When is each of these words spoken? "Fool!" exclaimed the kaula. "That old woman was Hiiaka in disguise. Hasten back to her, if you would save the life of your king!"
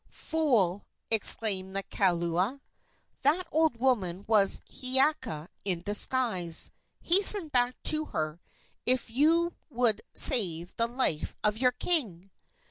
"Fool!" 0.09 0.87
exclaimed 1.11 1.75
the 1.75 1.83
kaula. 1.83 2.59
"That 3.21 3.45
old 3.51 3.77
woman 3.77 4.25
was 4.27 4.61
Hiiaka 4.67 5.47
in 5.63 5.83
disguise. 5.83 6.71
Hasten 7.03 7.49
back 7.49 7.75
to 7.83 8.05
her, 8.05 8.41
if 8.83 9.11
you 9.11 9.53
would 9.69 10.01
save 10.15 10.75
the 10.75 10.87
life 10.87 11.35
of 11.43 11.59
your 11.59 11.73
king!" 11.73 12.31